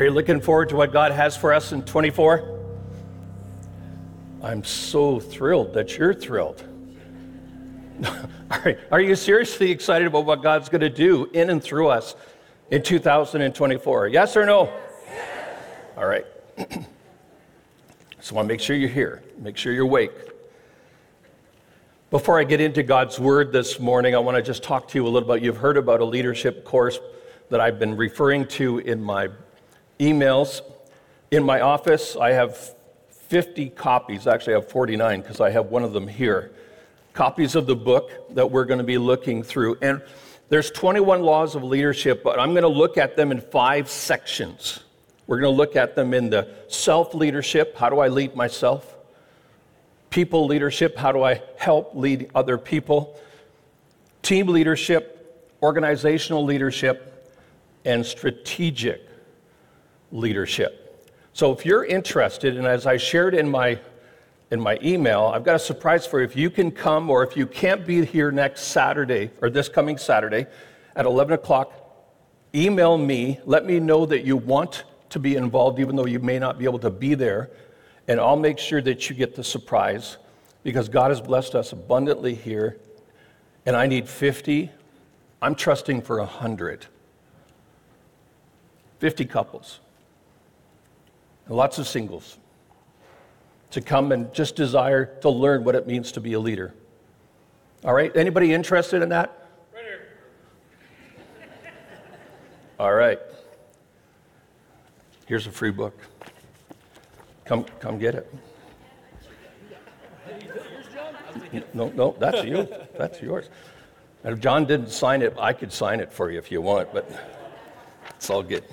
[0.00, 2.58] Are you looking forward to what God has for us in 24?
[4.42, 6.64] I'm so thrilled that you're thrilled.
[8.50, 12.14] are, are you seriously excited about what God's going to do in and through us
[12.70, 14.08] in 2024?
[14.08, 14.72] Yes or no?
[15.06, 15.58] Yes.
[15.98, 16.24] All right.
[16.56, 16.64] so
[18.32, 20.12] I want to make sure you're here, make sure you're awake.
[22.10, 25.06] Before I get into God's word this morning, I want to just talk to you
[25.06, 25.42] a little bit.
[25.42, 26.98] You've heard about a leadership course
[27.50, 29.28] that I've been referring to in my
[30.00, 30.62] emails.
[31.30, 32.74] In my office, I have
[33.28, 34.26] 50 copies.
[34.26, 36.50] Actually, I have 49 because I have one of them here.
[37.12, 39.76] Copies of the book that we're going to be looking through.
[39.82, 40.02] And
[40.48, 44.80] there's 21 laws of leadership, but I'm going to look at them in five sections.
[45.28, 48.96] We're going to look at them in the self leadership how do I lead myself?
[50.08, 53.16] People leadership how do I help lead other people?
[54.22, 57.32] Team leadership, organizational leadership,
[57.84, 59.09] and strategic
[60.12, 61.08] leadership.
[61.32, 63.78] So if you're interested, and as I shared in my
[64.50, 66.24] in my email, I've got a surprise for you.
[66.24, 69.96] If you can come, or if you can't be here next Saturday or this coming
[69.96, 70.46] Saturday
[70.96, 71.72] at 11 o'clock,
[72.52, 73.38] email me.
[73.44, 76.64] Let me know that you want to be involved, even though you may not be
[76.64, 77.50] able to be there,
[78.08, 80.16] and I'll make sure that you get the surprise
[80.62, 82.78] because God has blessed us abundantly here,
[83.66, 84.70] and I need 50.
[85.42, 86.86] I'm trusting for 100.
[88.98, 89.80] 50 couples
[91.46, 92.38] and lots of singles
[93.70, 96.74] to come and just desire to learn what it means to be a leader.
[97.84, 99.48] All right, anybody interested in that?
[99.72, 99.82] Right.
[102.78, 103.18] All right.
[105.26, 105.96] Here's a free book.
[107.44, 108.34] Come, come get it.
[111.72, 112.68] No, no, that's you.
[112.96, 113.48] That's yours.
[114.24, 116.92] And if John didn't sign it, I could sign it for you if you want,
[116.92, 117.10] but
[118.10, 118.64] it's all good.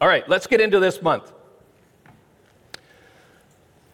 [0.00, 1.32] All right, let's get into this month.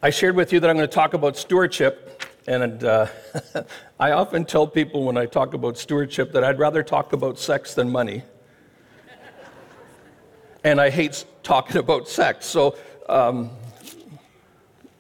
[0.02, 3.08] I shared with you that I'm going to talk about stewardship, and uh,
[4.00, 7.74] I often tell people when I talk about stewardship that I'd rather talk about sex
[7.74, 8.22] than money.
[10.64, 12.46] and I hate talking about sex.
[12.46, 12.78] So
[13.10, 13.50] um,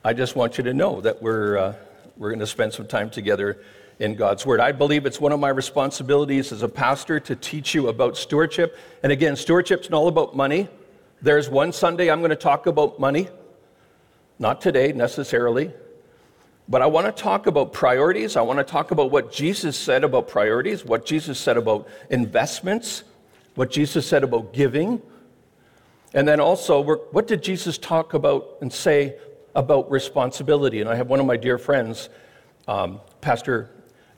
[0.04, 1.74] I just want you to know that we're, uh,
[2.18, 3.62] we're going to spend some time together
[4.00, 4.60] in God's Word.
[4.60, 8.76] I believe it's one of my responsibilities as a pastor to teach you about stewardship.
[9.02, 10.68] And again, stewardship's not all about money.
[11.22, 13.30] There's one Sunday I'm going to talk about money.
[14.40, 15.70] Not today necessarily,
[16.66, 18.36] but I want to talk about priorities.
[18.36, 23.04] I want to talk about what Jesus said about priorities, what Jesus said about investments,
[23.54, 25.02] what Jesus said about giving.
[26.14, 29.16] And then also, what did Jesus talk about and say
[29.54, 30.80] about responsibility?
[30.80, 32.08] And I have one of my dear friends,
[32.66, 33.68] um, Pastor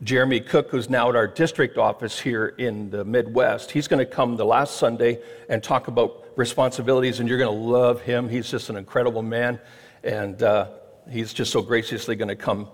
[0.04, 3.72] Jeremy Cook, who's now at our district office here in the Midwest.
[3.72, 7.64] He's going to come the last Sunday and talk about responsibilities, and you're going to
[7.64, 8.28] love him.
[8.28, 9.58] He's just an incredible man.
[10.04, 10.68] And uh,
[11.10, 12.68] he's just so graciously going to come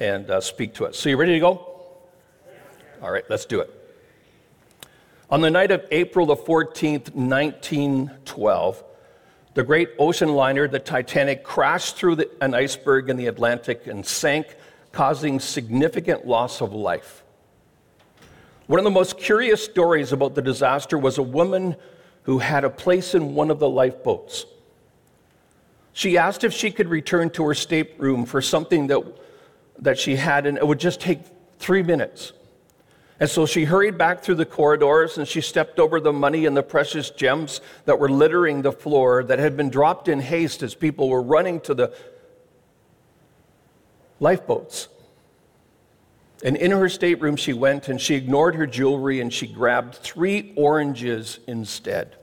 [0.00, 0.98] and uh, speak to us.
[0.98, 1.76] So, you ready to go?
[3.02, 3.72] All right, let's do it.
[5.28, 8.84] On the night of April the 14th, 1912,
[9.54, 14.04] the great ocean liner, the Titanic, crashed through the, an iceberg in the Atlantic and
[14.04, 14.54] sank,
[14.92, 17.22] causing significant loss of life.
[18.66, 21.76] One of the most curious stories about the disaster was a woman
[22.24, 24.44] who had a place in one of the lifeboats.
[25.96, 29.02] She asked if she could return to her stateroom for something that,
[29.78, 31.20] that she had, and it would just take
[31.58, 32.34] three minutes.
[33.18, 36.54] And so she hurried back through the corridors and she stepped over the money and
[36.54, 40.74] the precious gems that were littering the floor that had been dropped in haste as
[40.74, 41.96] people were running to the
[44.20, 44.88] lifeboats.
[46.44, 50.52] And in her stateroom, she went and she ignored her jewelry and she grabbed three
[50.56, 52.16] oranges instead.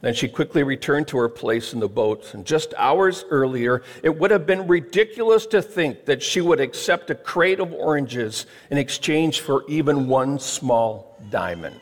[0.00, 2.32] Then she quickly returned to her place in the boat.
[2.32, 7.10] And just hours earlier, it would have been ridiculous to think that she would accept
[7.10, 11.80] a crate of oranges in exchange for even one small diamond.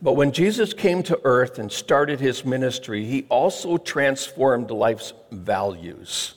[0.00, 6.34] But when Jesus came to earth and started his ministry, he also transformed life's values.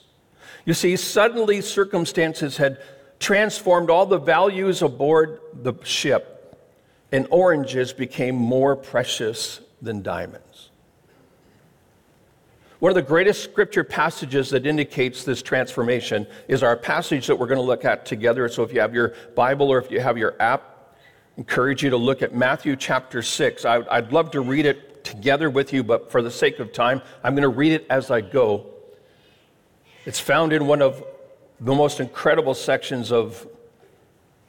[0.66, 2.78] You see, suddenly circumstances had
[3.20, 6.31] transformed all the values aboard the ship
[7.12, 10.70] and oranges became more precious than diamonds.
[12.78, 17.46] One of the greatest scripture passages that indicates this transformation is our passage that we're
[17.46, 18.48] going to look at together.
[18.48, 20.96] So if you have your Bible or if you have your app,
[21.36, 23.64] I encourage you to look at Matthew chapter 6.
[23.64, 27.02] I, I'd love to read it together with you, but for the sake of time,
[27.22, 28.66] I'm going to read it as I go.
[30.04, 31.04] It's found in one of
[31.60, 33.46] the most incredible sections of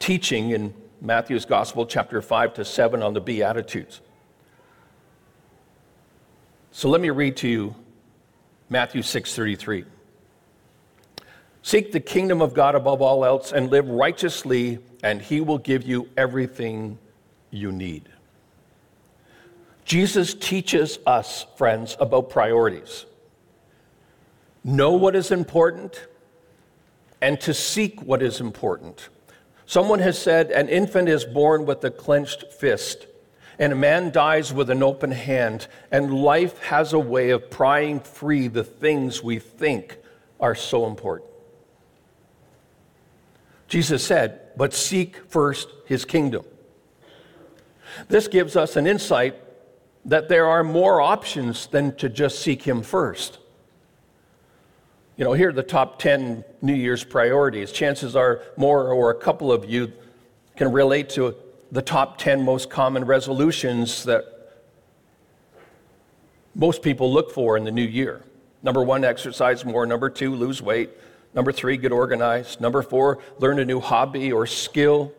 [0.00, 0.74] teaching in
[1.04, 4.00] Matthew's Gospel, chapter 5 to 7, on the Beatitudes.
[6.72, 7.74] So let me read to you
[8.70, 9.84] Matthew 6:33.
[11.62, 15.84] Seek the kingdom of God above all else and live righteously, and he will give
[15.84, 16.98] you everything
[17.50, 18.08] you need.
[19.84, 23.04] Jesus teaches us, friends, about priorities.
[24.64, 26.06] Know what is important
[27.20, 29.10] and to seek what is important.
[29.66, 33.06] Someone has said an infant is born with a clenched fist,
[33.58, 38.00] and a man dies with an open hand, and life has a way of prying
[38.00, 39.98] free the things we think
[40.40, 41.30] are so important.
[43.68, 46.44] Jesus said, But seek first his kingdom.
[48.08, 49.36] This gives us an insight
[50.04, 53.38] that there are more options than to just seek him first.
[55.16, 57.70] You know, here are the top 10 New Year's priorities.
[57.70, 59.92] Chances are more or a couple of you
[60.56, 61.36] can relate to
[61.70, 64.24] the top 10 most common resolutions that
[66.56, 68.24] most people look for in the new year.
[68.64, 69.86] Number one, exercise more.
[69.86, 70.90] Number two, lose weight.
[71.32, 72.60] Number three, get organized.
[72.60, 75.12] Number four, learn a new hobby or skill.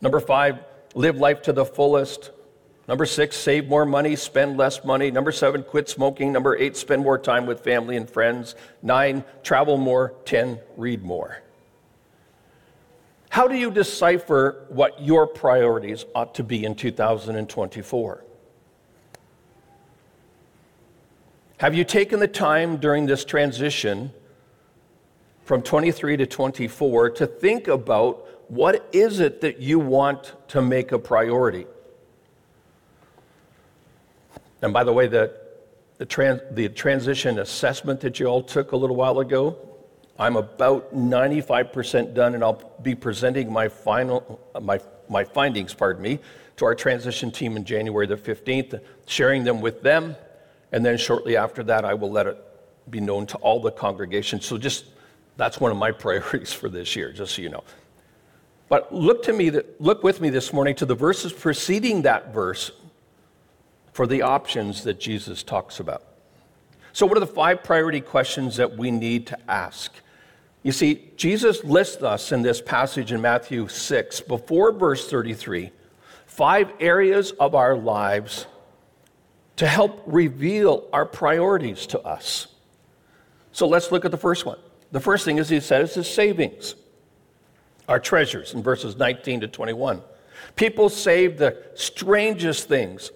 [0.00, 0.58] Number five,
[0.96, 2.32] live life to the fullest.
[2.86, 5.10] Number six, save more money, spend less money.
[5.10, 6.32] Number seven, quit smoking.
[6.32, 8.54] Number eight, spend more time with family and friends.
[8.82, 10.12] Nine, travel more.
[10.26, 11.42] Ten, read more.
[13.30, 18.24] How do you decipher what your priorities ought to be in 2024?
[21.58, 24.12] Have you taken the time during this transition
[25.42, 30.92] from 23 to 24 to think about what is it that you want to make
[30.92, 31.66] a priority?
[34.64, 35.30] And by the way, the,
[35.98, 39.58] the, trans, the transition assessment that you all took a little while ago,
[40.18, 46.18] I'm about 95% done, and I'll be presenting my final my my findings, pardon me,
[46.56, 50.16] to our transition team in January the 15th, sharing them with them,
[50.72, 52.38] and then shortly after that, I will let it
[52.88, 54.40] be known to all the congregation.
[54.40, 54.86] So just
[55.36, 57.64] that's one of my priorities for this year, just so you know.
[58.70, 62.70] But look to me, look with me this morning to the verses preceding that verse
[63.94, 66.02] for the options that Jesus talks about.
[66.92, 69.92] So, what are the five priority questions that we need to ask?
[70.64, 75.70] You see, Jesus lists us in this passage in Matthew 6, before verse 33,
[76.26, 78.46] five areas of our lives
[79.56, 82.48] to help reveal our priorities to us.
[83.52, 84.58] So let's look at the first one.
[84.90, 86.74] The first thing, as he says, is savings,
[87.88, 90.02] our treasures in verses 19 to 21.
[90.56, 93.12] People save the strangest things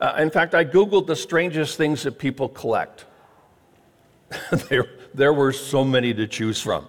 [0.00, 3.06] uh, in fact, I Googled the strangest things that people collect.
[4.68, 6.86] there, there were so many to choose from.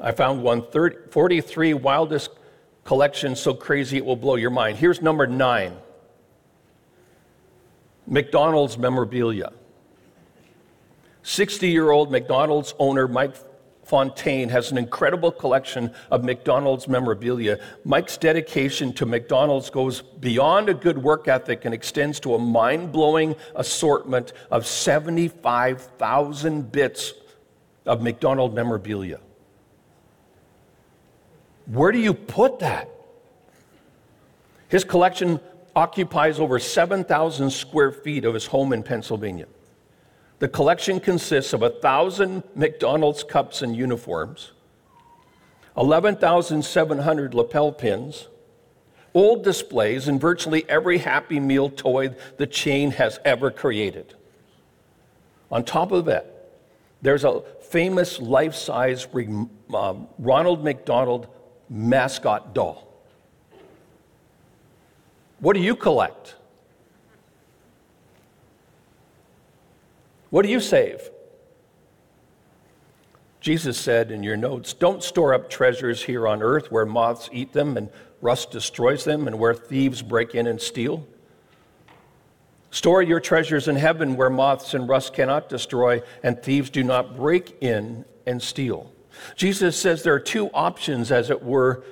[0.00, 2.30] I found one 30, 43 wildest
[2.84, 4.76] collections so crazy it will blow your mind.
[4.76, 5.76] Here's number nine
[8.06, 9.52] McDonald's memorabilia.
[11.22, 13.34] 60 year old McDonald's owner Mike
[13.84, 17.60] Fontaine has an incredible collection of McDonald's memorabilia.
[17.84, 22.92] Mike's dedication to McDonald's goes beyond a good work ethic and extends to a mind
[22.92, 27.14] blowing assortment of 75,000 bits
[27.84, 29.20] of McDonald memorabilia.
[31.66, 32.88] Where do you put that?
[34.68, 35.40] His collection
[35.76, 39.46] occupies over 7,000 square feet of his home in Pennsylvania.
[40.44, 44.52] The collection consists of 1,000 McDonald's cups and uniforms,
[45.74, 48.28] 11,700 lapel pins,
[49.14, 54.16] old displays, and virtually every Happy Meal toy the chain has ever created.
[55.50, 56.50] On top of that,
[57.00, 59.08] there's a famous life size
[59.72, 61.26] um, Ronald McDonald
[61.70, 62.86] mascot doll.
[65.40, 66.34] What do you collect?
[70.34, 71.10] What do you save?
[73.40, 77.52] Jesus said in your notes, Don't store up treasures here on earth where moths eat
[77.52, 77.88] them and
[78.20, 81.06] rust destroys them and where thieves break in and steal.
[82.72, 87.14] Store your treasures in heaven where moths and rust cannot destroy and thieves do not
[87.14, 88.92] break in and steal.
[89.36, 91.84] Jesus says there are two options, as it were,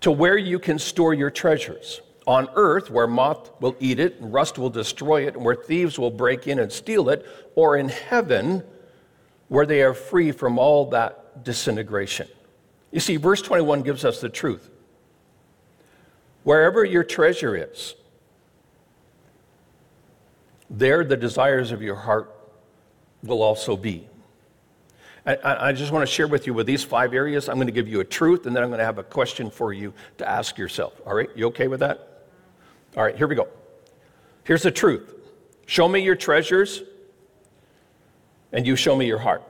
[0.00, 4.32] to where you can store your treasures on earth where moth will eat it and
[4.32, 7.88] rust will destroy it and where thieves will break in and steal it, or in
[7.88, 8.62] heaven
[9.48, 12.28] where they are free from all that disintegration.
[12.92, 14.70] You see, verse 21 gives us the truth.
[16.44, 17.94] Wherever your treasure is,
[20.68, 22.32] there the desires of your heart
[23.22, 24.06] will also be.
[25.26, 27.48] I, I just want to share with you with these five areas.
[27.48, 29.50] I'm going to give you a truth, and then I'm going to have a question
[29.50, 30.98] for you to ask yourself.
[31.06, 31.28] All right?
[31.36, 32.09] You okay with that?
[32.96, 33.48] All right, here we go.
[34.44, 35.14] Here's the truth
[35.66, 36.82] Show me your treasures,
[38.52, 39.42] and you show me your heart.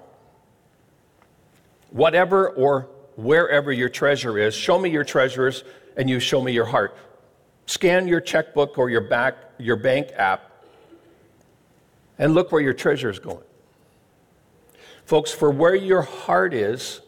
[1.90, 5.64] Whatever or wherever your treasure is, show me your treasures,
[5.96, 6.96] and you show me your heart.
[7.66, 10.50] Scan your checkbook or your, back, your bank app
[12.20, 13.42] and look where your treasure is going.
[15.06, 17.00] Folks, for where your heart is,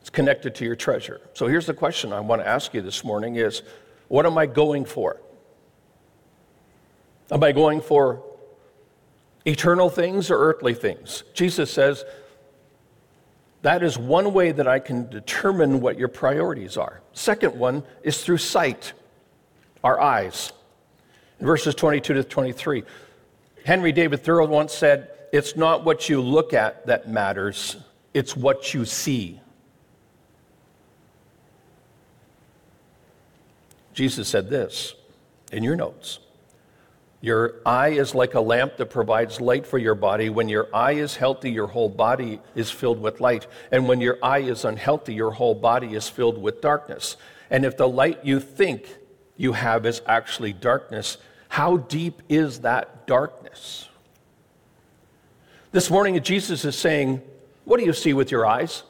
[0.00, 1.20] it's connected to your treasure.
[1.32, 3.62] So here's the question I want to ask you this morning is
[4.08, 5.20] what am I going for?
[7.30, 8.22] Am I going for
[9.44, 11.24] eternal things or earthly things?
[11.34, 12.04] Jesus says
[13.62, 17.00] that is one way that I can determine what your priorities are.
[17.12, 18.92] Second one is through sight,
[19.82, 20.52] our eyes.
[21.40, 22.84] In verses 22 to 23,
[23.64, 27.76] Henry David Thoreau once said, It's not what you look at that matters,
[28.14, 29.40] it's what you see.
[33.98, 34.94] Jesus said this
[35.50, 36.20] in your notes
[37.20, 40.28] your eye is like a lamp that provides light for your body.
[40.28, 43.48] When your eye is healthy, your whole body is filled with light.
[43.72, 47.16] And when your eye is unhealthy, your whole body is filled with darkness.
[47.50, 48.86] And if the light you think
[49.36, 53.88] you have is actually darkness, how deep is that darkness?
[55.72, 57.20] This morning, Jesus is saying,
[57.64, 58.84] What do you see with your eyes?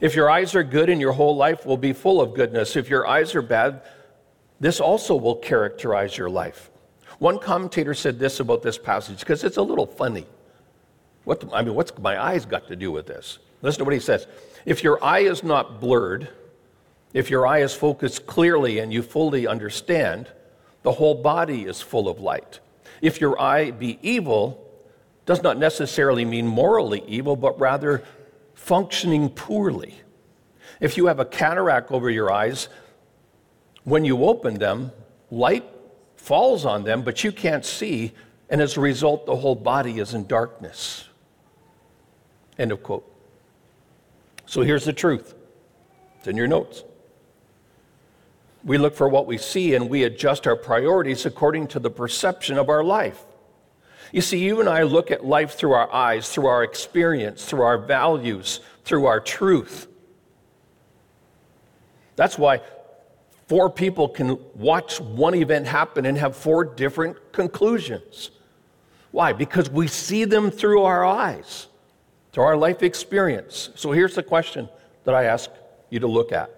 [0.00, 2.88] If your eyes are good and your whole life will be full of goodness, if
[2.88, 3.82] your eyes are bad,
[4.60, 6.70] this also will characterize your life.
[7.18, 10.26] One commentator said this about this passage because it's a little funny.
[11.24, 13.38] What the, I mean, what's my eyes got to do with this?
[13.62, 14.26] Listen to what he says.
[14.64, 16.28] If your eye is not blurred,
[17.14, 20.28] if your eye is focused clearly and you fully understand,
[20.82, 22.60] the whole body is full of light.
[23.00, 24.62] If your eye be evil,
[25.24, 28.04] does not necessarily mean morally evil, but rather
[28.56, 29.94] functioning poorly.
[30.80, 32.68] If you have a cataract over your eyes,
[33.84, 34.90] when you open them,
[35.30, 35.64] light
[36.16, 38.12] falls on them, but you can't see,
[38.50, 41.08] and as a result, the whole body is in darkness.
[42.58, 43.08] End of quote.
[44.46, 45.34] So here's the truth
[46.18, 46.82] it's in your notes.
[48.64, 52.58] We look for what we see and we adjust our priorities according to the perception
[52.58, 53.24] of our life.
[54.16, 57.62] You see, you and I look at life through our eyes, through our experience, through
[57.62, 59.86] our values, through our truth.
[62.16, 62.62] That's why
[63.46, 68.30] Four people can watch one event happen and have four different conclusions.
[69.12, 69.32] Why?
[69.32, 71.68] Because we see them through our eyes,
[72.32, 73.70] through our life experience.
[73.76, 74.68] So here's the question
[75.04, 75.48] that I ask
[75.90, 76.50] you to look at.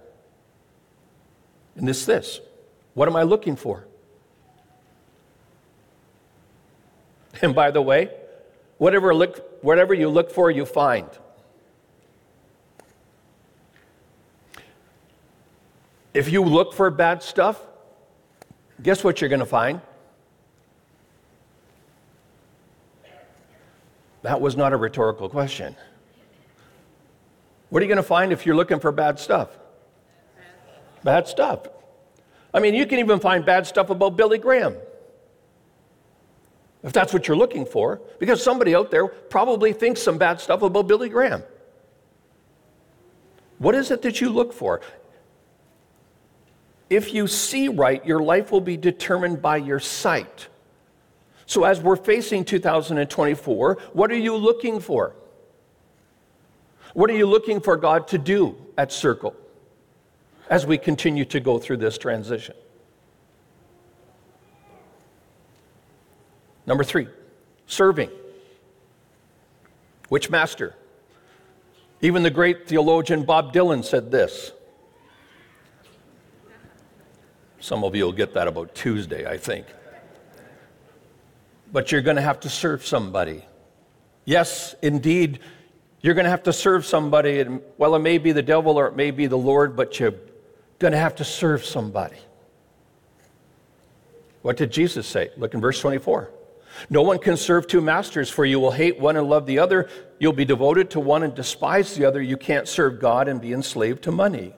[1.77, 2.41] And it's this
[2.95, 3.87] What am I looking for?
[7.43, 8.11] And by the way,
[8.79, 11.09] whatever, look, whatever you look for, you find.
[16.15, 17.61] If you look for bad stuff,
[18.83, 19.81] guess what you're going to find?
[24.23, 25.77] That was not a rhetorical question.
[27.71, 29.51] What are you going to find if you're looking for bad stuff?
[31.05, 31.69] Bad stuff.
[32.53, 34.75] I mean, you can even find bad stuff about Billy Graham.
[36.83, 40.63] If that's what you're looking for, because somebody out there probably thinks some bad stuff
[40.63, 41.43] about Billy Graham.
[43.59, 44.81] What is it that you look for?
[46.89, 50.49] If you see right, your life will be determined by your sight.
[51.47, 55.15] So, as we're facing 2024, what are you looking for?
[56.95, 59.35] What are you looking for God to do at Circle
[60.49, 62.55] as we continue to go through this transition?
[66.69, 67.09] Number three,
[67.67, 68.11] serving.
[70.11, 70.75] Which master?
[72.03, 74.53] Even the great theologian Bob Dylan said this
[77.59, 79.67] Some of you will get that about Tuesday, I think.
[81.73, 83.47] But you're going to have to serve somebody.
[84.27, 85.41] Yes, indeed,
[86.03, 87.41] you're going to have to serve somebody.
[87.41, 90.15] And, well, it may be the devil or it may be the Lord, but you're
[90.79, 92.19] going to have to serve somebody.
[94.43, 95.31] What did Jesus say?
[95.39, 96.33] Look in verse 24.
[96.91, 99.89] No one can serve two masters, for you will hate one and love the other.
[100.19, 102.21] You'll be devoted to one and despise the other.
[102.23, 104.55] You can't serve God and be enslaved to money.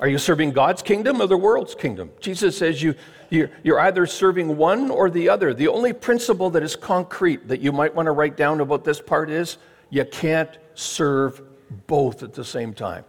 [0.00, 2.10] Are you serving God's kingdom or the world's kingdom?
[2.20, 2.94] Jesus says you,
[3.28, 5.52] you're, you're either serving one or the other.
[5.52, 8.98] The only principle that is concrete that you might want to write down about this
[8.98, 9.58] part is
[9.90, 11.42] you can't serve
[11.86, 13.04] both at the same time.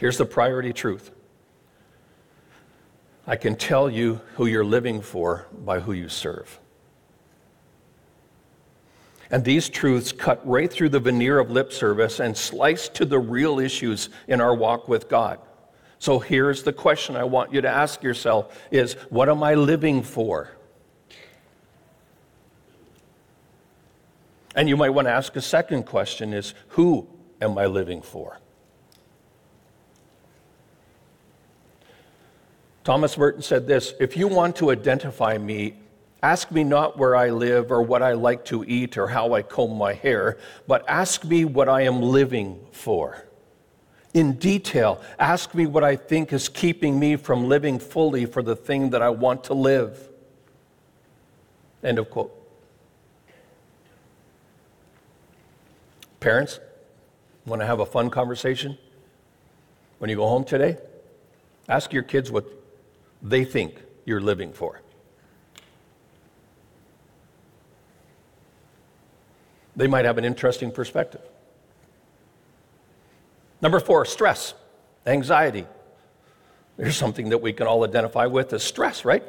[0.00, 1.10] Here's the priority truth
[3.26, 6.58] I can tell you who you're living for by who you serve.
[9.30, 13.18] And these truths cut right through the veneer of lip service and slice to the
[13.18, 15.38] real issues in our walk with God.
[15.98, 20.02] So here's the question I want you to ask yourself is what am I living
[20.02, 20.50] for?
[24.56, 27.06] And you might want to ask a second question is who
[27.42, 28.40] am I living for?
[32.84, 35.74] Thomas Merton said this If you want to identify me,
[36.22, 39.42] ask me not where I live or what I like to eat or how I
[39.42, 43.26] comb my hair, but ask me what I am living for.
[44.12, 48.56] In detail, ask me what I think is keeping me from living fully for the
[48.56, 50.08] thing that I want to live.
[51.84, 52.36] End of quote.
[56.18, 56.60] Parents,
[57.46, 58.76] want to have a fun conversation?
[59.98, 60.76] When you go home today,
[61.68, 62.59] ask your kids what
[63.22, 64.80] they think you're living for.
[69.76, 71.22] They might have an interesting perspective.
[73.62, 74.54] Number four, stress,
[75.06, 75.66] anxiety.
[76.76, 79.22] There's something that we can all identify with as stress, right?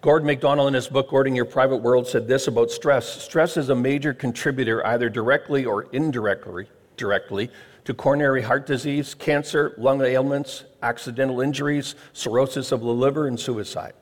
[0.00, 3.70] Gordon MacDonald, in his book, Ordering Your Private World, said this about stress Stress is
[3.70, 6.66] a major contributor, either directly or indirectly,
[6.96, 7.50] directly
[7.86, 13.92] to coronary heart disease, cancer, lung ailments, accidental injuries, cirrhosis of the liver, and suicide.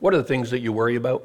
[0.00, 1.24] What are the things that you worry about?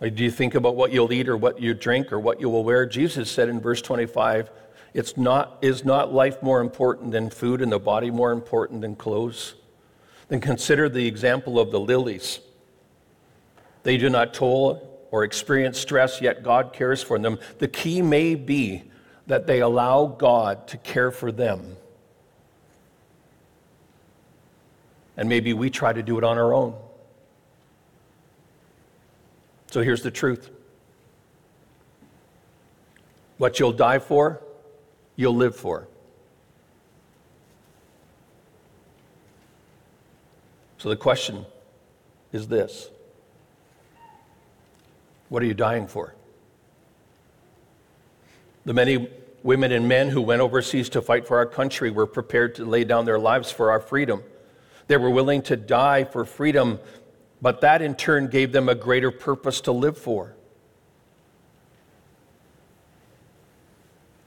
[0.00, 2.62] Do you think about what you'll eat or what you drink or what you will
[2.62, 2.86] wear?
[2.86, 4.48] Jesus said in verse 25,
[4.94, 8.94] it's not, is not life more important than food and the body more important than
[8.94, 9.56] clothes?
[10.28, 12.38] Then consider the example of the lilies.
[13.82, 17.38] They do not toil or experience stress, yet God cares for them.
[17.58, 18.84] The key may be
[19.26, 21.76] that they allow God to care for them.
[25.16, 26.74] And maybe we try to do it on our own.
[29.70, 30.50] So here's the truth
[33.38, 34.42] what you'll die for,
[35.16, 35.88] you'll live for.
[40.78, 41.46] So the question
[42.32, 42.90] is this
[45.30, 46.14] What are you dying for?
[48.66, 49.08] The many
[49.42, 52.84] women and men who went overseas to fight for our country were prepared to lay
[52.84, 54.22] down their lives for our freedom.
[54.86, 56.78] They were willing to die for freedom
[57.42, 60.34] but that in turn gave them a greater purpose to live for.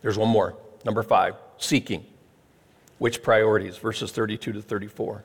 [0.01, 0.57] There's one more.
[0.83, 2.05] Number five, seeking.
[2.97, 3.77] Which priorities?
[3.77, 5.23] Verses 32 to 34.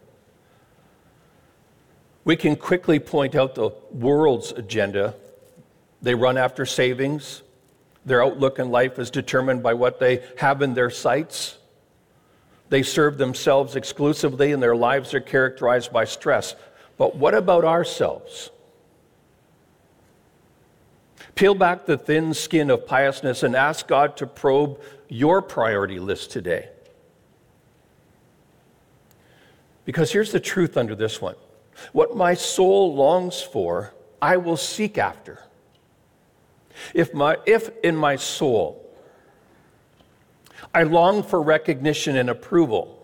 [2.24, 5.14] We can quickly point out the world's agenda.
[6.02, 7.42] They run after savings.
[8.06, 11.58] Their outlook in life is determined by what they have in their sights.
[12.68, 16.54] They serve themselves exclusively, and their lives are characterized by stress.
[16.96, 18.50] But what about ourselves?
[21.34, 26.30] Peel back the thin skin of piousness and ask God to probe your priority list
[26.30, 26.68] today.
[29.84, 31.36] Because here's the truth under this one
[31.92, 35.38] what my soul longs for, I will seek after.
[36.94, 38.84] If, my, if in my soul
[40.74, 42.94] I long for recognition and approval,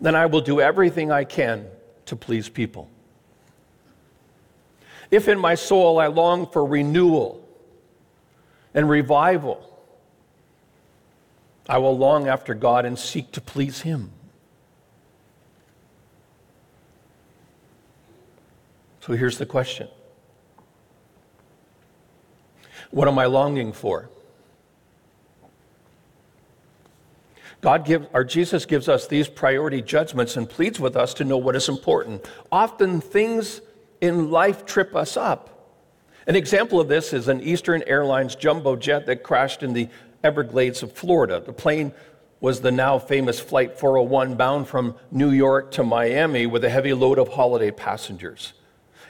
[0.00, 1.66] then I will do everything I can
[2.06, 2.90] to please people.
[5.10, 7.46] If in my soul I long for renewal
[8.74, 9.68] and revival,
[11.68, 14.10] I will long after God and seek to please Him.
[19.00, 19.88] So here's the question
[22.92, 24.08] What am I longing for?
[27.62, 31.38] God gives, our Jesus gives us these priority judgments and pleads with us to know
[31.38, 32.28] what is important.
[32.50, 33.60] Often things
[34.00, 35.48] in life trip us up.
[36.26, 39.88] An example of this is an Eastern Airlines jumbo jet that crashed in the
[40.22, 41.40] Everglades of Florida.
[41.40, 41.92] The plane
[42.40, 46.92] was the now famous Flight 401 bound from New York to Miami with a heavy
[46.92, 48.52] load of holiday passengers.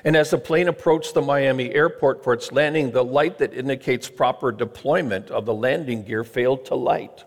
[0.05, 4.09] And as the plane approached the Miami airport for its landing, the light that indicates
[4.09, 7.25] proper deployment of the landing gear failed to light.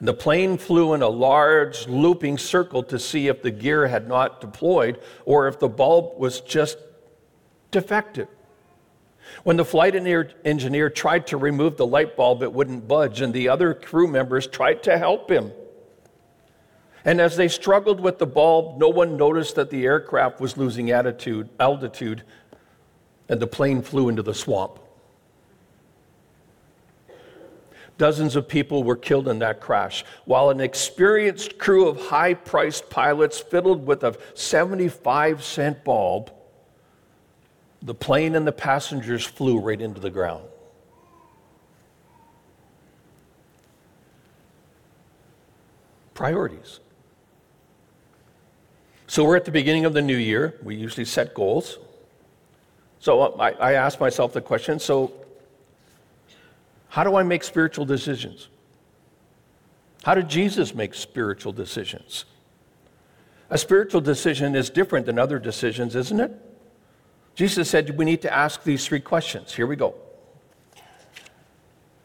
[0.00, 4.40] The plane flew in a large looping circle to see if the gear had not
[4.40, 6.78] deployed or if the bulb was just
[7.70, 8.28] defective.
[9.42, 13.48] When the flight engineer tried to remove the light bulb, it wouldn't budge, and the
[13.48, 15.50] other crew members tried to help him.
[17.06, 20.90] And as they struggled with the bulb, no one noticed that the aircraft was losing
[20.90, 22.24] attitude, altitude
[23.28, 24.80] and the plane flew into the swamp.
[27.96, 32.90] Dozens of people were killed in that crash, while an experienced crew of high priced
[32.90, 36.32] pilots fiddled with a 75 cent bulb.
[37.82, 40.44] The plane and the passengers flew right into the ground.
[46.12, 46.80] Priorities.
[49.06, 50.58] So we're at the beginning of the new year.
[50.62, 51.78] We usually set goals.
[52.98, 55.12] So um, I, I ask myself the question so,
[56.88, 58.48] how do I make spiritual decisions?
[60.02, 62.24] How did Jesus make spiritual decisions?
[63.50, 66.32] A spiritual decision is different than other decisions, isn't it?
[67.34, 69.52] Jesus said we need to ask these three questions.
[69.52, 69.94] Here we go.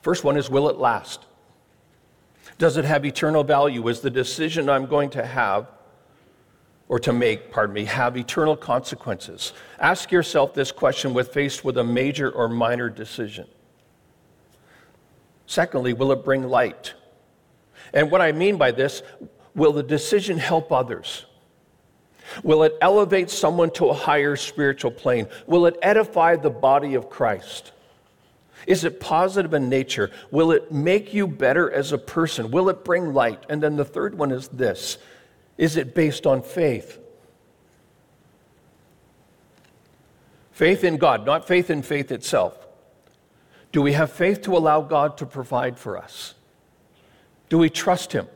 [0.01, 1.25] First one is Will it last?
[2.57, 3.87] Does it have eternal value?
[3.87, 5.67] Is the decision I'm going to have
[6.91, 9.53] or to make, pardon me, have eternal consequences?
[9.79, 13.47] Ask yourself this question when faced with a major or minor decision.
[15.45, 16.93] Secondly, will it bring light?
[17.93, 19.03] And what I mean by this,
[19.55, 21.25] will the decision help others?
[22.43, 25.27] Will it elevate someone to a higher spiritual plane?
[25.47, 27.71] Will it edify the body of Christ?
[28.67, 30.11] Is it positive in nature?
[30.29, 32.51] Will it make you better as a person?
[32.51, 33.45] Will it bring light?
[33.47, 34.97] And then the third one is this
[35.57, 36.99] is it based on faith?
[40.51, 42.67] Faith in God, not faith in faith itself.
[43.71, 46.33] Do we have faith to allow God to provide for us?
[47.49, 48.27] Do we trust Him?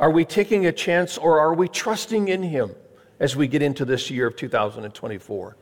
[0.00, 2.74] Are we taking a chance or are we trusting in Him
[3.20, 5.56] as we get into this year of 2024?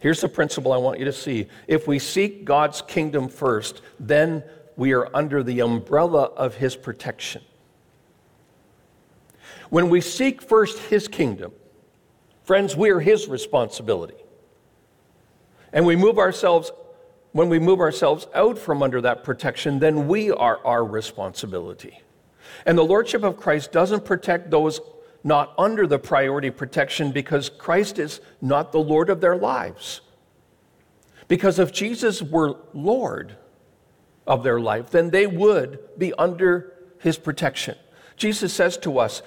[0.00, 1.46] Here's the principle I want you to see.
[1.68, 4.42] If we seek God's kingdom first, then
[4.76, 7.42] we are under the umbrella of His protection.
[9.72, 11.50] When we seek first His kingdom,
[12.44, 14.22] friends, we are His responsibility.
[15.72, 16.70] And we move ourselves,
[17.32, 22.02] when we move ourselves out from under that protection, then we are our responsibility.
[22.66, 24.78] And the Lordship of Christ doesn't protect those
[25.24, 30.02] not under the priority protection because Christ is not the Lord of their lives.
[31.28, 33.36] Because if Jesus were Lord
[34.26, 37.78] of their life, then they would be under his protection.
[38.18, 39.22] Jesus says to us,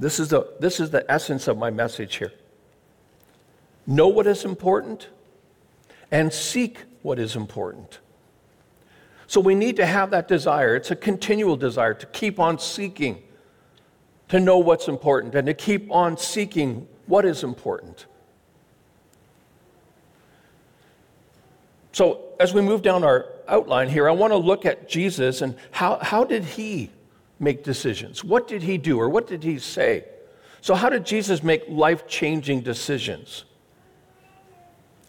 [0.00, 2.32] this is, the, this is the essence of my message here.
[3.86, 5.08] Know what is important
[6.10, 8.00] and seek what is important.
[9.26, 10.74] So we need to have that desire.
[10.74, 13.22] It's a continual desire to keep on seeking,
[14.28, 18.06] to know what's important, and to keep on seeking what is important.
[21.92, 25.56] So, as we move down our outline here, I want to look at Jesus and
[25.72, 26.90] how, how did he
[27.40, 28.22] make decisions?
[28.22, 30.04] What did he do or what did he say?
[30.60, 33.44] So, how did Jesus make life changing decisions?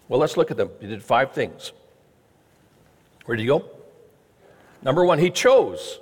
[0.08, 0.70] Well, let's look at them.
[0.80, 1.74] He did five things.
[3.26, 3.66] Where did he go?
[4.82, 6.00] Number one, he chose.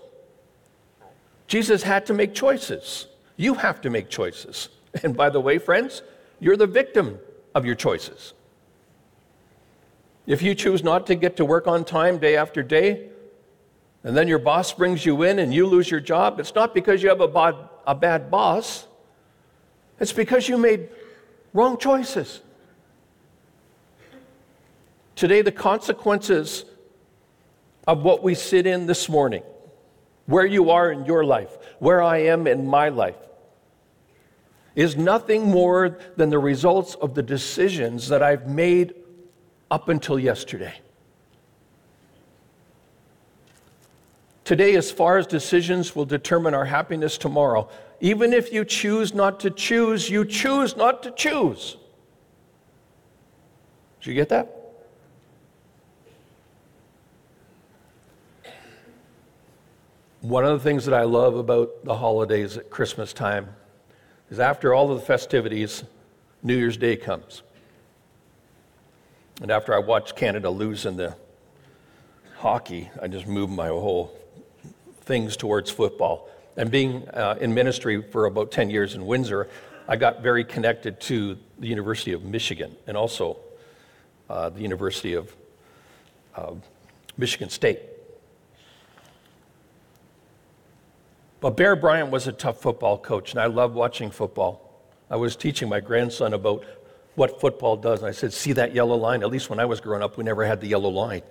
[1.48, 3.08] Jesus had to make choices.
[3.36, 4.70] You have to make choices.
[5.04, 6.02] And by the way, friends,
[6.40, 7.20] you're the victim
[7.54, 8.34] of your choices.
[10.26, 13.10] If you choose not to get to work on time day after day,
[14.04, 17.04] and then your boss brings you in and you lose your job, it's not because
[17.04, 18.88] you have a bad, a bad boss,
[20.00, 20.90] it's because you made
[21.54, 22.42] wrong choices.
[25.16, 26.64] Today, the consequences
[27.86, 29.44] of what we sit in this morning,
[30.28, 33.18] where you are in your life, where I am in my life,
[34.76, 38.94] is nothing more than the results of the decisions that I've made
[39.70, 40.80] up until yesterday.
[44.50, 49.40] Today, as far as decisions will determine our happiness tomorrow, even if you choose not
[49.42, 51.78] to choose, you choose not to choose.
[54.02, 54.74] Did you get that?
[60.22, 63.50] One of the things that I love about the holidays at Christmas time
[64.32, 65.84] is after all of the festivities,
[66.42, 67.44] New Year's Day comes.
[69.44, 71.16] And after I watch Canada lose in the
[72.38, 74.16] hockey, I just move my whole
[75.10, 76.30] things towards football.
[76.56, 79.50] And being uh, in ministry for about 10 years in Windsor,
[79.88, 83.38] I got very connected to the University of Michigan and also
[84.30, 85.36] uh, the University of
[86.36, 86.54] uh,
[87.18, 87.80] Michigan State.
[91.42, 94.84] But Bear Bryant was a tough football coach, and I love watching football.
[95.10, 96.64] I was teaching my grandson about
[97.16, 99.24] what football does, and I said, See that yellow line?
[99.24, 101.24] At least when I was growing up, we never had the yellow line.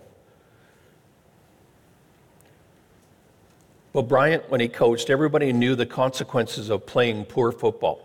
[3.92, 8.04] Well, Bryant, when he coached, everybody knew the consequences of playing poor football.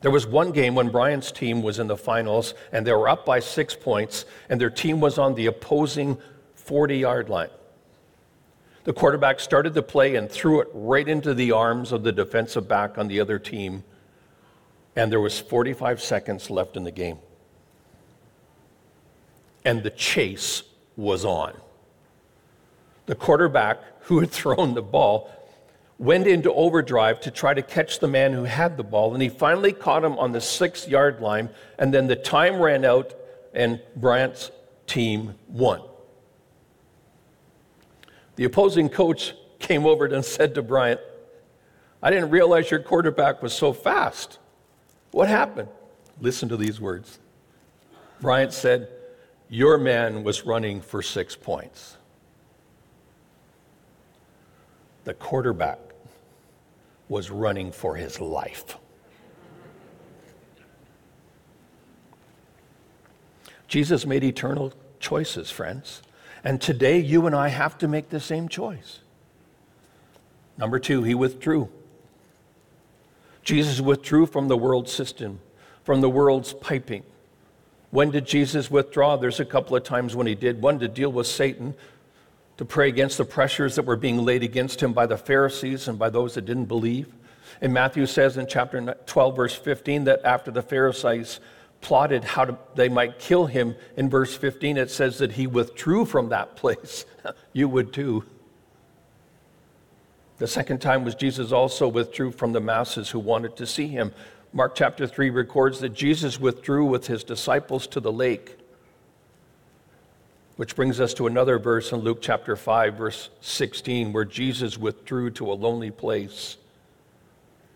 [0.00, 3.24] There was one game when Bryant's team was in the finals and they were up
[3.24, 6.18] by six points, and their team was on the opposing
[6.54, 7.50] 40 yard line.
[8.84, 12.68] The quarterback started the play and threw it right into the arms of the defensive
[12.68, 13.84] back on the other team,
[14.96, 17.18] and there was 45 seconds left in the game.
[19.64, 20.62] And the chase
[20.96, 21.54] was on.
[23.08, 25.30] The quarterback who had thrown the ball
[25.96, 29.30] went into overdrive to try to catch the man who had the ball, and he
[29.30, 33.14] finally caught him on the six yard line, and then the time ran out,
[33.54, 34.50] and Bryant's
[34.86, 35.80] team won.
[38.36, 41.00] The opposing coach came over and said to Bryant,
[42.02, 44.38] I didn't realize your quarterback was so fast.
[45.12, 45.68] What happened?
[46.20, 47.18] Listen to these words.
[48.20, 48.90] Bryant said,
[49.48, 51.97] Your man was running for six points.
[55.08, 55.78] The quarterback
[57.08, 58.76] was running for his life.
[63.68, 66.02] Jesus made eternal choices, friends.
[66.44, 68.98] And today, you and I have to make the same choice.
[70.58, 71.70] Number two, he withdrew.
[73.42, 75.40] Jesus withdrew from the world system,
[75.84, 77.02] from the world's piping.
[77.90, 79.16] When did Jesus withdraw?
[79.16, 80.60] There's a couple of times when he did.
[80.60, 81.74] One, to deal with Satan,
[82.58, 85.98] to pray against the pressures that were being laid against him by the Pharisees and
[85.98, 87.08] by those that didn't believe.
[87.60, 91.40] And Matthew says in chapter 12, verse 15, that after the Pharisees
[91.80, 96.04] plotted how to, they might kill him, in verse 15 it says that he withdrew
[96.04, 97.06] from that place.
[97.52, 98.24] you would too.
[100.38, 104.12] The second time was Jesus also withdrew from the masses who wanted to see him.
[104.52, 108.57] Mark chapter 3 records that Jesus withdrew with his disciples to the lake.
[110.58, 115.30] Which brings us to another verse in Luke chapter 5, verse 16, where Jesus withdrew
[115.30, 116.56] to a lonely place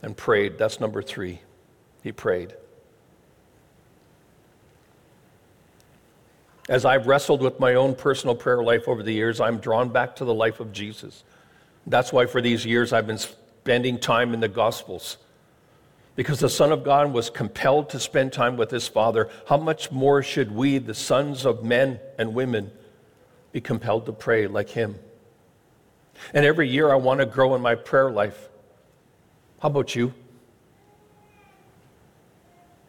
[0.03, 0.59] and prayed.
[0.59, 1.43] That's number three.
[2.03, 2.55] He prayed.
[6.69, 10.17] As I've wrestled with my own personal prayer life over the years, I'm drawn back
[10.17, 11.23] to the life of Jesus.
[11.87, 15.19] That's why for these years I've been spending time in the Gospels.
[16.15, 19.91] Because the Son of God was compelled to spend time with his Father, how much
[19.91, 22.71] more should we, the sons of men and women,
[23.51, 24.97] be compelled to pray like him?
[26.35, 28.49] And every year I want to grow in my prayer life.
[29.61, 30.13] How about you?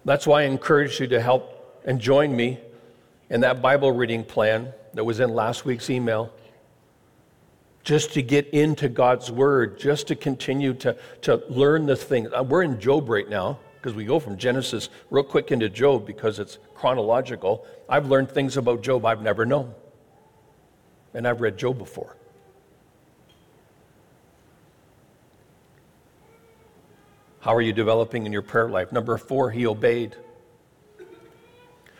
[0.05, 2.59] That's why I encourage you to help and join me
[3.29, 6.31] in that Bible reading plan that was in last week's email,
[7.84, 12.30] just to get into God's Word, just to continue to, to learn the things.
[12.36, 16.06] Uh, we're in Job right now because we go from Genesis real quick into Job
[16.06, 17.65] because it's chronological.
[17.89, 19.74] I've learned things about Job I've never known.
[21.13, 22.15] And I've read Job before.
[27.41, 28.93] How are you developing in your prayer life?
[28.93, 30.15] Number four, he obeyed.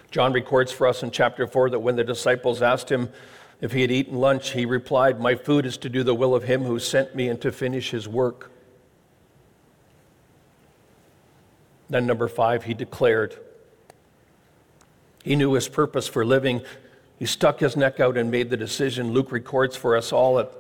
[0.10, 3.10] John records for us in chapter 4 that when the disciples asked him
[3.64, 6.44] if he had eaten lunch, he replied, My food is to do the will of
[6.44, 8.52] him who sent me and to finish his work.
[11.90, 13.38] Then, number five, he declared.
[15.24, 16.62] He knew his purpose for living.
[17.18, 19.14] He stuck his neck out and made the decision.
[19.14, 20.52] Luke records for us all that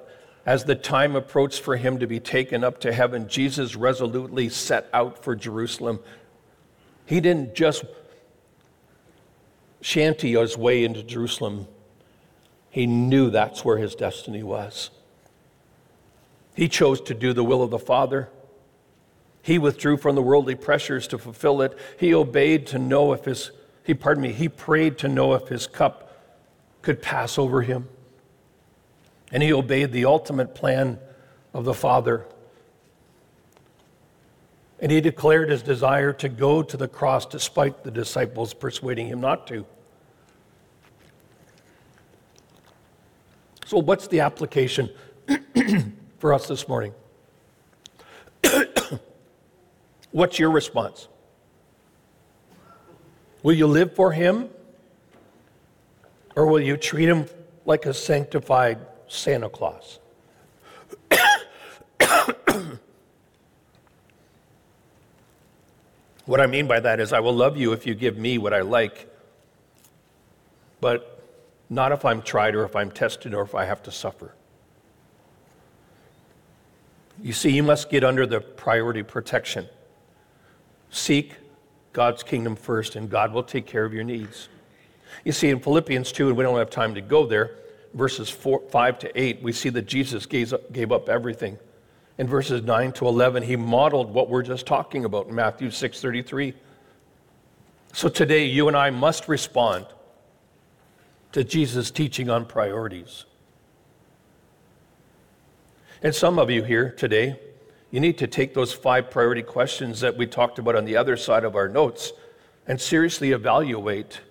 [0.45, 4.87] as the time approached for him to be taken up to heaven, Jesus resolutely set
[4.93, 5.99] out for Jerusalem.
[7.05, 7.83] He didn't just
[9.81, 11.67] shanty his way into Jerusalem,
[12.73, 14.89] he knew that's where his destiny was.
[16.55, 18.29] He chose to do the will of the Father.
[19.43, 21.77] He withdrew from the worldly pressures to fulfill it.
[21.99, 23.51] He obeyed to know if his,
[23.83, 26.19] he, pardon me, he prayed to know if his cup
[26.81, 27.87] could pass over him.
[29.31, 30.97] And he obeyed the ultimate plan
[31.53, 32.25] of the Father.
[34.79, 39.21] And he declared his desire to go to the cross despite the disciples persuading him
[39.21, 39.67] not to.
[43.65, 44.89] So, what's the application
[46.19, 46.93] for us this morning?
[50.11, 51.07] what's your response?
[53.41, 54.49] Will you live for Him?
[56.35, 57.25] Or will you treat Him
[57.65, 59.99] like a sanctified Santa Claus?
[66.25, 68.53] what I mean by that is, I will love you if you give me what
[68.53, 69.09] I like,
[70.81, 71.12] but
[71.69, 74.33] not if I'm tried or if I'm tested or if I have to suffer.
[77.21, 79.67] You see, you must get under the priority protection.
[80.89, 81.35] Seek
[81.93, 84.49] God's kingdom first, and God will take care of your needs.
[85.23, 87.51] You see, in Philippians 2, and we don't have time to go there,
[87.93, 91.57] verses four, 5 to 8, we see that Jesus gave up, gave up everything
[92.17, 96.53] In verses 9 to 11, he modeled what we're just talking about in Matthew 6:33.
[97.91, 99.85] So today you and I must respond
[101.33, 103.25] to Jesus' teaching on priorities.
[106.01, 107.39] And some of you here today,
[107.91, 111.17] you need to take those five priority questions that we talked about on the other
[111.17, 112.13] side of our notes
[112.67, 114.21] and seriously evaluate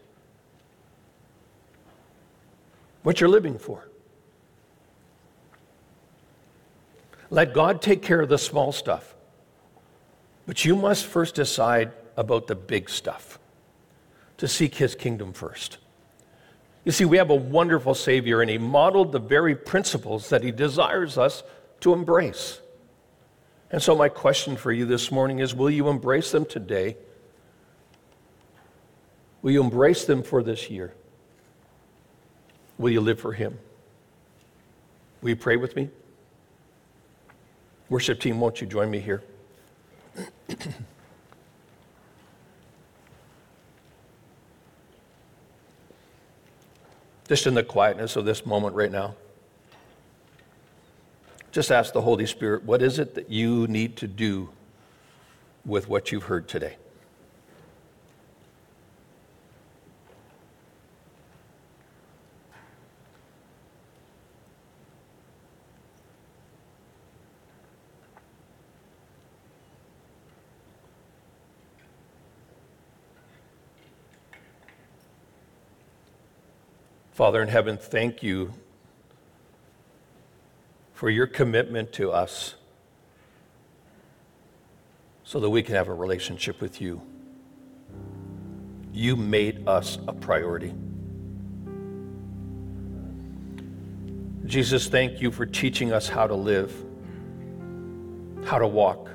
[3.03, 3.89] what you're living for.
[7.31, 9.15] Let God take care of the small stuff.
[10.47, 13.39] But you must first decide about the big stuff
[14.37, 15.79] to seek his kingdom first.
[16.85, 20.51] You see, we have a wonderful Savior, and he modeled the very principles that he
[20.51, 21.43] desires us
[21.81, 22.61] to embrace.
[23.71, 26.97] And so, my question for you this morning is Will you embrace them today?
[29.43, 30.93] Will you embrace them for this year?
[32.79, 33.59] Will you live for him?
[35.21, 35.89] Will you pray with me?
[37.89, 39.23] Worship team, won't you join me here?
[47.33, 49.15] Just in the quietness of this moment right now,
[51.51, 54.51] just ask the Holy Spirit, what is it that you need to do
[55.65, 56.77] with what you've heard today?
[77.23, 78.53] Father in heaven, thank you
[80.93, 82.57] for your commitment to us
[85.23, 87.01] so that we can have a relationship with you.
[88.93, 90.75] You made us a priority.
[94.45, 96.75] Jesus, thank you for teaching us how to live,
[98.47, 99.11] how to walk,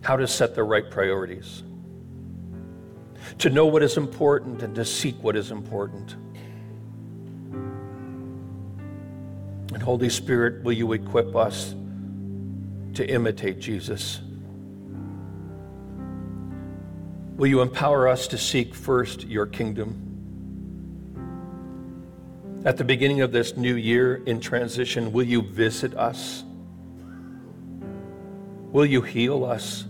[0.00, 1.62] how to set the right priorities,
[3.36, 6.16] to know what is important and to seek what is important.
[9.80, 11.74] And Holy Spirit, will you equip us
[12.92, 14.20] to imitate Jesus?
[17.38, 19.96] Will you empower us to seek first your kingdom?
[22.66, 26.44] At the beginning of this new year in transition, will you visit us?
[28.72, 29.86] Will you heal us?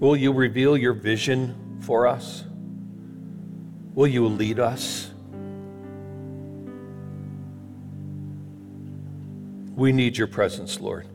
[0.00, 2.44] Will you reveal your vision for us?
[3.94, 5.11] Will you lead us?
[9.82, 11.08] We need your presence, Lord.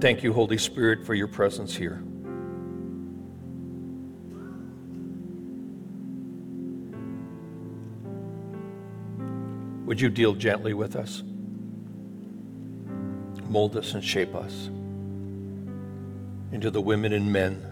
[0.00, 2.02] Thank you, Holy Spirit, for your presence here.
[9.84, 11.22] Would you deal gently with us?
[13.50, 14.70] Mold us and shape us
[16.52, 17.62] into the women and men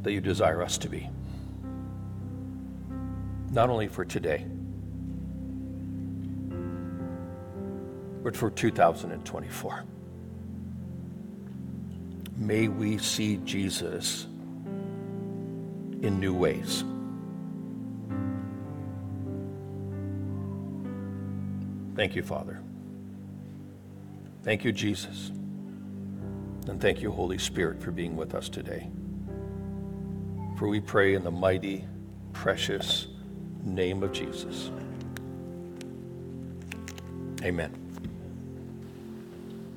[0.00, 1.06] that you desire us to be
[3.50, 4.46] not only for today,
[8.22, 9.84] but for 2024.
[12.36, 14.26] May we see Jesus
[16.02, 16.84] in new ways.
[21.96, 22.60] Thank you, Father.
[24.42, 25.32] Thank you, Jesus.
[26.68, 28.88] And thank you, Holy Spirit, for being with us today.
[30.56, 31.84] For we pray in the mighty,
[32.32, 33.08] precious,
[33.64, 34.70] name of Jesus.
[37.42, 37.79] Amen.